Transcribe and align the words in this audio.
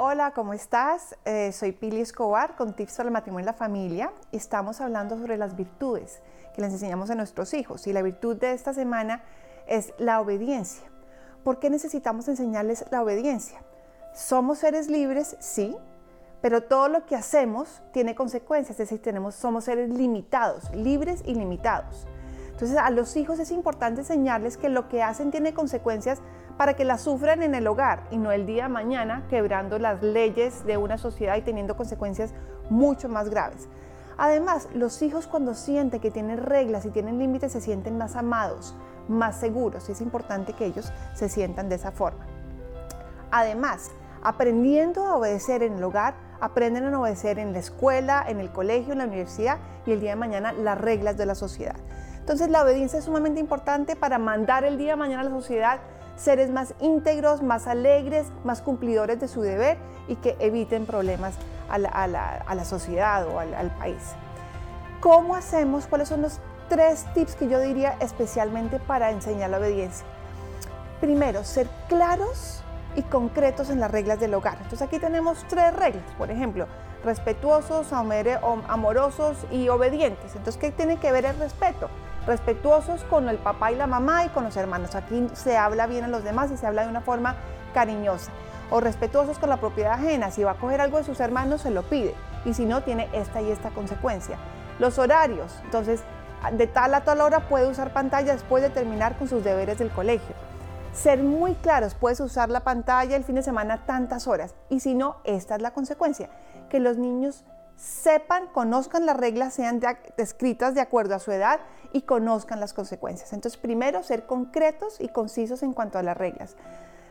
Hola, 0.00 0.30
¿cómo 0.30 0.52
estás? 0.52 1.16
Eh, 1.24 1.50
soy 1.50 1.72
Pili 1.72 2.00
Escobar 2.00 2.54
con 2.54 2.72
Tips 2.72 2.98
para 2.98 3.08
el 3.08 3.12
Matrimonio 3.12 3.42
y 3.42 3.46
la 3.46 3.52
Familia. 3.52 4.12
Estamos 4.30 4.80
hablando 4.80 5.18
sobre 5.18 5.36
las 5.36 5.56
virtudes 5.56 6.20
que 6.54 6.60
les 6.60 6.72
enseñamos 6.72 7.10
a 7.10 7.16
nuestros 7.16 7.52
hijos 7.52 7.84
y 7.88 7.92
la 7.92 8.00
virtud 8.02 8.36
de 8.36 8.52
esta 8.52 8.72
semana 8.72 9.24
es 9.66 9.92
la 9.98 10.20
obediencia. 10.20 10.88
¿Por 11.42 11.58
qué 11.58 11.68
necesitamos 11.68 12.28
enseñarles 12.28 12.84
la 12.92 13.02
obediencia? 13.02 13.58
Somos 14.14 14.58
seres 14.58 14.86
libres, 14.86 15.36
sí, 15.40 15.76
pero 16.42 16.62
todo 16.62 16.88
lo 16.88 17.04
que 17.04 17.16
hacemos 17.16 17.82
tiene 17.92 18.14
consecuencias, 18.14 18.78
es 18.78 18.88
decir, 18.88 19.02
tenemos, 19.02 19.34
somos 19.34 19.64
seres 19.64 19.90
limitados, 19.90 20.70
libres 20.76 21.24
y 21.26 21.34
limitados. 21.34 22.06
Entonces 22.52 22.76
a 22.76 22.90
los 22.90 23.16
hijos 23.16 23.40
es 23.40 23.50
importante 23.50 24.02
enseñarles 24.02 24.58
que 24.58 24.68
lo 24.68 24.88
que 24.88 25.02
hacen 25.02 25.32
tiene 25.32 25.54
consecuencias 25.54 26.20
para 26.58 26.74
que 26.74 26.84
las 26.84 27.02
sufran 27.02 27.42
en 27.42 27.54
el 27.54 27.66
hogar 27.68 28.02
y 28.10 28.18
no 28.18 28.32
el 28.32 28.44
día 28.44 28.64
de 28.64 28.68
mañana 28.68 29.24
quebrando 29.30 29.78
las 29.78 30.02
leyes 30.02 30.66
de 30.66 30.76
una 30.76 30.98
sociedad 30.98 31.36
y 31.36 31.42
teniendo 31.42 31.76
consecuencias 31.76 32.34
mucho 32.68 33.08
más 33.08 33.30
graves. 33.30 33.68
Además, 34.18 34.68
los 34.74 35.00
hijos 35.00 35.28
cuando 35.28 35.54
sienten 35.54 36.00
que 36.00 36.10
tienen 36.10 36.38
reglas 36.38 36.84
y 36.84 36.90
tienen 36.90 37.20
límites 37.20 37.52
se 37.52 37.60
sienten 37.60 37.96
más 37.96 38.16
amados, 38.16 38.74
más 39.06 39.38
seguros 39.38 39.88
y 39.88 39.92
es 39.92 40.00
importante 40.00 40.52
que 40.52 40.66
ellos 40.66 40.92
se 41.14 41.28
sientan 41.28 41.68
de 41.68 41.76
esa 41.76 41.92
forma. 41.92 42.26
Además, 43.30 43.92
aprendiendo 44.24 45.06
a 45.06 45.14
obedecer 45.14 45.62
en 45.62 45.74
el 45.74 45.84
hogar, 45.84 46.14
aprenden 46.40 46.92
a 46.92 47.00
obedecer 47.00 47.38
en 47.38 47.52
la 47.52 47.60
escuela, 47.60 48.24
en 48.26 48.40
el 48.40 48.50
colegio, 48.50 48.92
en 48.92 48.98
la 48.98 49.04
universidad 49.04 49.58
y 49.86 49.92
el 49.92 50.00
día 50.00 50.10
de 50.10 50.16
mañana 50.16 50.52
las 50.52 50.76
reglas 50.76 51.16
de 51.16 51.26
la 51.26 51.36
sociedad. 51.36 51.76
Entonces 52.18 52.50
la 52.50 52.64
obediencia 52.64 52.98
es 52.98 53.04
sumamente 53.04 53.38
importante 53.38 53.94
para 53.94 54.18
mandar 54.18 54.64
el 54.64 54.76
día 54.76 54.90
de 54.90 54.96
mañana 54.96 55.20
a 55.20 55.24
la 55.24 55.30
sociedad 55.30 55.78
seres 56.18 56.50
más 56.50 56.74
íntegros, 56.80 57.42
más 57.42 57.66
alegres, 57.66 58.26
más 58.44 58.60
cumplidores 58.60 59.20
de 59.20 59.28
su 59.28 59.40
deber 59.40 59.78
y 60.08 60.16
que 60.16 60.36
eviten 60.40 60.84
problemas 60.84 61.34
a 61.70 61.78
la, 61.78 62.64
sociedad 62.64 63.26
o 63.28 63.38
al, 63.38 63.54
al 63.54 63.70
país. 63.76 64.02
¿Cómo 65.00 65.36
hacemos? 65.36 65.86
¿Cuáles 65.86 66.08
son 66.08 66.22
los 66.22 66.40
tres 66.68 67.06
tips 67.14 67.36
que 67.36 67.48
yo 67.48 67.60
diría 67.60 67.96
especialmente 68.00 68.80
para 68.80 69.10
enseñar 69.10 69.50
la 69.50 69.58
obediencia? 69.58 70.06
Primero, 71.00 71.44
ser 71.44 71.68
claros 71.88 72.62
y 72.96 73.02
concretos 73.02 73.70
en 73.70 73.78
las 73.78 73.90
reglas 73.90 74.18
del 74.18 74.34
hogar. 74.34 74.56
Entonces 74.56 74.82
aquí 74.82 74.98
tenemos 74.98 75.44
tres 75.48 75.72
reglas, 75.74 76.04
por 76.16 76.30
ejemplo, 76.30 76.66
respetuosos, 77.04 77.92
amorosos 77.92 79.36
y 79.50 79.68
obedientes. 79.68 80.34
Entonces, 80.34 80.60
¿qué 80.60 80.72
tiene 80.72 80.96
que 80.96 81.12
ver 81.12 81.24
el 81.26 81.38
respeto? 81.38 81.88
Respetuosos 82.28 83.02
con 83.04 83.28
el 83.28 83.38
papá 83.38 83.72
y 83.72 83.76
la 83.76 83.86
mamá 83.86 84.26
y 84.26 84.28
con 84.28 84.44
los 84.44 84.56
hermanos. 84.56 84.94
Aquí 84.94 85.26
se 85.32 85.56
habla 85.56 85.86
bien 85.86 86.04
a 86.04 86.08
los 86.08 86.22
demás 86.22 86.50
y 86.52 86.56
se 86.56 86.66
habla 86.66 86.82
de 86.82 86.88
una 86.90 87.00
forma 87.00 87.36
cariñosa. 87.72 88.30
O 88.70 88.80
respetuosos 88.80 89.38
con 89.38 89.48
la 89.48 89.56
propiedad 89.56 89.94
ajena. 89.94 90.30
Si 90.30 90.44
va 90.44 90.52
a 90.52 90.54
coger 90.54 90.82
algo 90.82 90.98
de 90.98 91.04
sus 91.04 91.18
hermanos, 91.20 91.62
se 91.62 91.70
lo 91.70 91.82
pide. 91.82 92.14
Y 92.44 92.52
si 92.52 92.66
no, 92.66 92.82
tiene 92.82 93.08
esta 93.14 93.40
y 93.40 93.50
esta 93.50 93.70
consecuencia. 93.70 94.36
Los 94.78 94.98
horarios. 94.98 95.58
Entonces, 95.64 96.02
de 96.52 96.66
tal 96.66 96.94
a 96.94 97.00
tal 97.00 97.22
hora 97.22 97.48
puede 97.48 97.66
usar 97.66 97.94
pantalla 97.94 98.34
después 98.34 98.62
de 98.62 98.70
terminar 98.70 99.16
con 99.16 99.26
sus 99.26 99.42
deberes 99.42 99.78
del 99.78 99.90
colegio. 99.90 100.36
Ser 100.92 101.22
muy 101.22 101.54
claros, 101.54 101.94
puedes 101.94 102.20
usar 102.20 102.50
la 102.50 102.60
pantalla 102.60 103.16
el 103.16 103.24
fin 103.24 103.36
de 103.36 103.42
semana 103.42 103.86
tantas 103.86 104.28
horas. 104.28 104.54
Y 104.68 104.80
si 104.80 104.94
no, 104.94 105.16
esta 105.24 105.56
es 105.56 105.62
la 105.62 105.70
consecuencia. 105.70 106.28
Que 106.68 106.78
los 106.78 106.98
niños 106.98 107.44
sepan, 107.78 108.48
conozcan 108.48 109.06
las 109.06 109.16
reglas, 109.16 109.54
sean 109.54 109.80
escritas 110.16 110.74
de 110.74 110.80
acuerdo 110.80 111.14
a 111.14 111.20
su 111.20 111.30
edad 111.30 111.60
y 111.92 112.02
conozcan 112.02 112.58
las 112.60 112.74
consecuencias. 112.74 113.32
Entonces, 113.32 113.58
primero, 113.58 114.02
ser 114.02 114.26
concretos 114.26 115.00
y 115.00 115.08
concisos 115.08 115.62
en 115.62 115.72
cuanto 115.72 115.98
a 115.98 116.02
las 116.02 116.16
reglas. 116.16 116.56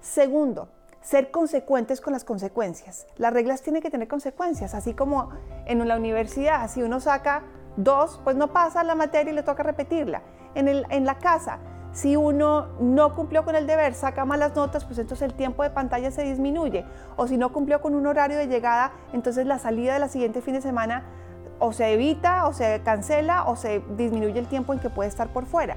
Segundo, 0.00 0.68
ser 1.02 1.30
consecuentes 1.30 2.00
con 2.00 2.14
las 2.14 2.24
consecuencias. 2.24 3.06
Las 3.16 3.32
reglas 3.32 3.60
tienen 3.60 3.82
que 3.82 3.90
tener 3.90 4.08
consecuencias, 4.08 4.74
así 4.74 4.94
como 4.94 5.30
en 5.66 5.86
la 5.86 5.96
universidad, 5.96 6.68
si 6.70 6.82
uno 6.82 6.98
saca 6.98 7.42
dos, 7.76 8.20
pues 8.24 8.34
no 8.34 8.52
pasa 8.52 8.82
la 8.84 8.94
materia 8.94 9.32
y 9.32 9.34
le 9.34 9.42
toca 9.42 9.62
repetirla. 9.62 10.22
En, 10.54 10.68
en 10.68 11.04
la 11.04 11.18
casa, 11.18 11.58
si 11.94 12.16
uno 12.16 12.66
no 12.80 13.14
cumplió 13.14 13.44
con 13.44 13.54
el 13.54 13.68
deber, 13.68 13.94
saca 13.94 14.24
malas 14.24 14.56
notas, 14.56 14.84
pues 14.84 14.98
entonces 14.98 15.26
el 15.26 15.34
tiempo 15.34 15.62
de 15.62 15.70
pantalla 15.70 16.10
se 16.10 16.24
disminuye. 16.24 16.84
O 17.16 17.28
si 17.28 17.38
no 17.38 17.52
cumplió 17.52 17.80
con 17.80 17.94
un 17.94 18.04
horario 18.08 18.36
de 18.36 18.48
llegada, 18.48 18.90
entonces 19.12 19.46
la 19.46 19.60
salida 19.60 19.94
de 19.94 20.00
la 20.00 20.08
siguiente 20.08 20.42
fin 20.42 20.54
de 20.54 20.60
semana 20.60 21.04
o 21.60 21.72
se 21.72 21.92
evita 21.92 22.48
o 22.48 22.52
se 22.52 22.82
cancela 22.84 23.44
o 23.44 23.54
se 23.54 23.80
disminuye 23.96 24.40
el 24.40 24.48
tiempo 24.48 24.72
en 24.72 24.80
que 24.80 24.90
puede 24.90 25.08
estar 25.08 25.28
por 25.28 25.46
fuera. 25.46 25.76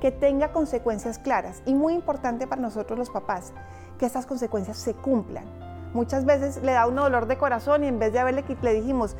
Que 0.00 0.10
tenga 0.10 0.52
consecuencias 0.52 1.18
claras. 1.18 1.62
Y 1.66 1.74
muy 1.74 1.92
importante 1.92 2.46
para 2.46 2.62
nosotros 2.62 2.98
los 2.98 3.10
papás, 3.10 3.52
que 3.98 4.06
estas 4.06 4.24
consecuencias 4.24 4.78
se 4.78 4.94
cumplan. 4.94 5.44
Muchas 5.92 6.24
veces 6.24 6.62
le 6.62 6.72
da 6.72 6.86
un 6.86 6.96
dolor 6.96 7.26
de 7.26 7.36
corazón 7.36 7.84
y 7.84 7.88
en 7.88 7.98
vez 7.98 8.14
de 8.14 8.20
haberle 8.20 8.42
le 8.62 8.72
dijimos, 8.72 9.16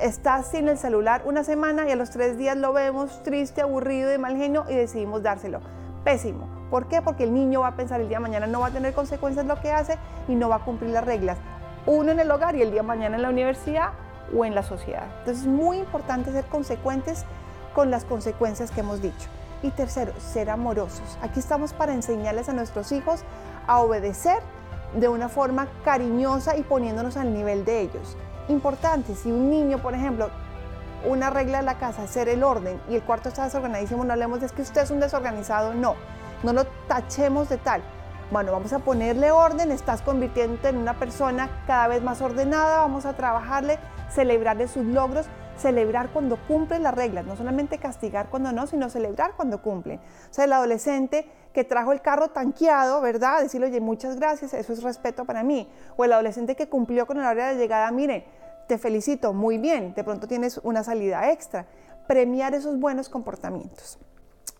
estás 0.00 0.48
sin 0.48 0.68
el 0.68 0.78
celular 0.78 1.22
una 1.24 1.44
semana 1.44 1.86
y 1.88 1.92
a 1.92 1.96
los 1.96 2.10
tres 2.10 2.36
días 2.38 2.56
lo 2.56 2.72
vemos 2.72 3.22
triste, 3.22 3.62
aburrido, 3.62 4.08
de 4.08 4.18
mal 4.18 4.36
genio 4.36 4.64
y 4.68 4.74
decidimos 4.74 5.22
dárselo. 5.22 5.60
Pésimo. 6.04 6.48
¿Por 6.70 6.88
qué? 6.88 7.02
Porque 7.02 7.24
el 7.24 7.34
niño 7.34 7.60
va 7.60 7.68
a 7.68 7.76
pensar 7.76 8.00
el 8.00 8.08
día 8.08 8.18
de 8.18 8.22
mañana 8.22 8.46
no 8.46 8.60
va 8.60 8.68
a 8.68 8.70
tener 8.70 8.92
consecuencias 8.92 9.46
lo 9.46 9.60
que 9.60 9.72
hace 9.72 9.98
y 10.28 10.34
no 10.34 10.48
va 10.48 10.56
a 10.56 10.64
cumplir 10.64 10.90
las 10.90 11.04
reglas. 11.04 11.38
Uno 11.86 12.12
en 12.12 12.20
el 12.20 12.30
hogar 12.30 12.56
y 12.56 12.62
el 12.62 12.70
día 12.70 12.82
de 12.82 12.86
mañana 12.86 13.16
en 13.16 13.22
la 13.22 13.30
universidad 13.30 13.90
o 14.36 14.44
en 14.44 14.54
la 14.54 14.62
sociedad. 14.62 15.06
Entonces 15.20 15.44
es 15.44 15.48
muy 15.48 15.78
importante 15.78 16.32
ser 16.32 16.44
consecuentes 16.46 17.24
con 17.74 17.90
las 17.90 18.04
consecuencias 18.04 18.70
que 18.70 18.80
hemos 18.80 19.00
dicho. 19.00 19.28
Y 19.62 19.70
tercero, 19.70 20.12
ser 20.20 20.50
amorosos. 20.50 21.18
Aquí 21.22 21.40
estamos 21.40 21.72
para 21.72 21.92
enseñarles 21.92 22.48
a 22.48 22.52
nuestros 22.52 22.92
hijos 22.92 23.24
a 23.66 23.80
obedecer 23.80 24.38
de 24.94 25.08
una 25.08 25.28
forma 25.28 25.68
cariñosa 25.84 26.56
y 26.56 26.62
poniéndonos 26.62 27.16
al 27.16 27.34
nivel 27.34 27.64
de 27.64 27.80
ellos 27.80 28.16
importante. 28.48 29.14
Si 29.14 29.30
un 29.30 29.50
niño, 29.50 29.78
por 29.78 29.94
ejemplo, 29.94 30.30
una 31.06 31.30
regla 31.30 31.58
de 31.58 31.64
la 31.64 31.78
casa 31.78 32.04
es 32.04 32.10
ser 32.10 32.28
el 32.28 32.42
orden 32.42 32.80
y 32.88 32.96
el 32.96 33.02
cuarto 33.02 33.28
está 33.28 33.44
desorganizadísimo, 33.44 34.04
no 34.04 34.12
hablemos 34.12 34.40
de 34.40 34.48
que 34.48 34.62
usted 34.62 34.82
es 34.82 34.90
un 34.90 35.00
desorganizado, 35.00 35.74
no, 35.74 35.94
no 36.42 36.52
lo 36.52 36.64
tachemos 36.88 37.48
de 37.48 37.58
tal. 37.58 37.82
Bueno, 38.30 38.52
vamos 38.52 38.72
a 38.72 38.80
ponerle 38.80 39.30
orden, 39.30 39.70
estás 39.70 40.02
convirtiéndote 40.02 40.68
en 40.68 40.76
una 40.76 40.98
persona 40.98 41.48
cada 41.66 41.88
vez 41.88 42.02
más 42.02 42.20
ordenada, 42.20 42.80
vamos 42.80 43.06
a 43.06 43.14
trabajarle, 43.14 43.78
celebrarle 44.10 44.68
sus 44.68 44.84
logros, 44.84 45.26
celebrar 45.56 46.10
cuando 46.10 46.36
cumple 46.46 46.78
las 46.78 46.94
reglas, 46.94 47.24
no 47.24 47.36
solamente 47.36 47.78
castigar 47.78 48.28
cuando 48.28 48.52
no, 48.52 48.66
sino 48.66 48.90
celebrar 48.90 49.32
cuando 49.36 49.62
cumple. 49.62 49.96
O 50.30 50.34
sea, 50.34 50.44
el 50.44 50.52
adolescente 50.52 51.26
que 51.52 51.64
trajo 51.64 51.92
el 51.92 52.00
carro 52.00 52.28
tanqueado, 52.28 53.00
¿verdad? 53.00 53.40
Decirle, 53.40 53.68
oye, 53.68 53.80
muchas 53.80 54.16
gracias, 54.16 54.54
eso 54.54 54.72
es 54.72 54.82
respeto 54.82 55.24
para 55.24 55.42
mí. 55.42 55.68
O 55.96 56.04
el 56.04 56.12
adolescente 56.12 56.54
que 56.54 56.68
cumplió 56.68 57.06
con 57.06 57.18
la 57.18 57.30
hora 57.30 57.48
de 57.48 57.56
llegada, 57.56 57.90
mire, 57.90 58.26
te 58.68 58.78
felicito, 58.78 59.32
muy 59.32 59.58
bien, 59.58 59.94
de 59.94 60.04
pronto 60.04 60.28
tienes 60.28 60.60
una 60.62 60.84
salida 60.84 61.32
extra. 61.32 61.66
Premiar 62.06 62.54
esos 62.54 62.78
buenos 62.78 63.08
comportamientos. 63.08 63.98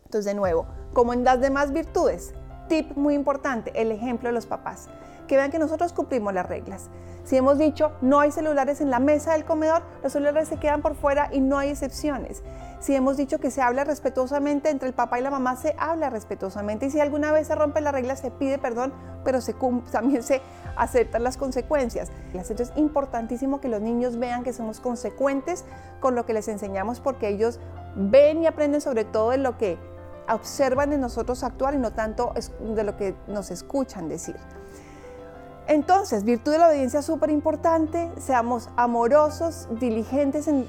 Entonces, 0.04 0.24
de 0.24 0.34
nuevo, 0.34 0.66
como 0.94 1.12
en 1.12 1.24
las 1.24 1.40
demás 1.40 1.72
virtudes, 1.72 2.34
tip 2.68 2.96
muy 2.96 3.14
importante, 3.14 3.70
el 3.74 3.92
ejemplo 3.92 4.30
de 4.30 4.32
los 4.32 4.46
papás. 4.46 4.88
Que 5.26 5.36
vean 5.36 5.50
que 5.50 5.58
nosotros 5.58 5.92
cumplimos 5.92 6.32
las 6.32 6.48
reglas. 6.48 6.88
Si 7.24 7.36
hemos 7.36 7.58
dicho 7.58 7.92
no 8.00 8.20
hay 8.20 8.32
celulares 8.32 8.80
en 8.80 8.90
la 8.90 8.98
mesa 8.98 9.32
del 9.34 9.44
comedor, 9.44 9.82
los 10.02 10.12
celulares 10.12 10.48
se 10.48 10.56
quedan 10.56 10.80
por 10.80 10.94
fuera 10.94 11.28
y 11.30 11.40
no 11.40 11.58
hay 11.58 11.68
excepciones. 11.68 12.42
Si 12.80 12.94
hemos 12.94 13.16
dicho 13.16 13.38
que 13.38 13.50
se 13.50 13.60
habla 13.60 13.82
respetuosamente 13.84 14.70
entre 14.70 14.88
el 14.88 14.94
papá 14.94 15.18
y 15.18 15.22
la 15.22 15.30
mamá, 15.30 15.56
se 15.56 15.74
habla 15.78 16.10
respetuosamente. 16.10 16.86
Y 16.86 16.90
si 16.90 17.00
alguna 17.00 17.32
vez 17.32 17.48
se 17.48 17.56
rompe 17.56 17.80
la 17.80 17.90
regla, 17.90 18.14
se 18.14 18.30
pide 18.30 18.58
perdón, 18.58 18.92
pero 19.24 19.40
se 19.40 19.54
también 19.90 20.22
se 20.22 20.40
aceptan 20.76 21.24
las 21.24 21.36
consecuencias. 21.36 22.10
Entonces 22.26 22.60
es 22.60 22.72
importantísimo 22.76 23.60
que 23.60 23.68
los 23.68 23.80
niños 23.80 24.16
vean 24.18 24.44
que 24.44 24.52
somos 24.52 24.78
consecuentes 24.78 25.64
con 26.00 26.14
lo 26.14 26.24
que 26.24 26.34
les 26.34 26.46
enseñamos 26.46 27.00
porque 27.00 27.28
ellos 27.28 27.58
ven 27.96 28.42
y 28.42 28.46
aprenden 28.46 28.80
sobre 28.80 29.04
todo 29.04 29.30
de 29.30 29.38
lo 29.38 29.58
que 29.58 29.76
observan 30.28 30.92
en 30.92 31.00
nosotros 31.00 31.42
actuar 31.42 31.74
y 31.74 31.78
no 31.78 31.92
tanto 31.92 32.32
de 32.60 32.84
lo 32.84 32.96
que 32.96 33.16
nos 33.26 33.50
escuchan 33.50 34.08
decir. 34.08 34.36
Entonces, 35.66 36.24
virtud 36.24 36.52
de 36.52 36.58
la 36.58 36.68
obediencia 36.68 37.00
es 37.00 37.06
súper 37.06 37.28
importante, 37.30 38.10
seamos 38.18 38.70
amorosos, 38.76 39.68
diligentes 39.78 40.48
en, 40.48 40.66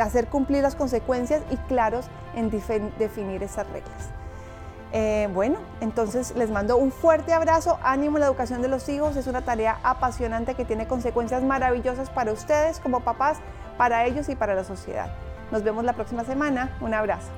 hacer 0.00 0.26
cumplir 0.28 0.62
las 0.62 0.74
consecuencias 0.74 1.42
y 1.50 1.56
claros 1.56 2.06
en 2.34 2.50
definir 2.50 3.42
esas 3.42 3.66
reglas. 3.70 4.10
Eh, 4.92 5.28
bueno, 5.34 5.58
entonces 5.80 6.34
les 6.36 6.50
mando 6.50 6.76
un 6.76 6.92
fuerte 6.92 7.32
abrazo, 7.32 7.78
ánimo 7.82 8.16
en 8.16 8.20
la 8.20 8.26
educación 8.26 8.62
de 8.62 8.68
los 8.68 8.88
hijos, 8.88 9.16
es 9.16 9.26
una 9.26 9.42
tarea 9.42 9.78
apasionante 9.82 10.54
que 10.54 10.64
tiene 10.64 10.86
consecuencias 10.86 11.42
maravillosas 11.42 12.08
para 12.08 12.32
ustedes 12.32 12.78
como 12.80 13.00
papás, 13.00 13.38
para 13.76 14.06
ellos 14.06 14.28
y 14.28 14.36
para 14.36 14.54
la 14.54 14.64
sociedad. 14.64 15.10
Nos 15.50 15.62
vemos 15.62 15.84
la 15.84 15.92
próxima 15.92 16.24
semana, 16.24 16.76
un 16.80 16.94
abrazo. 16.94 17.28